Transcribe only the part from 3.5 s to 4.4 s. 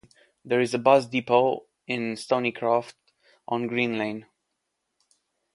Green Lane.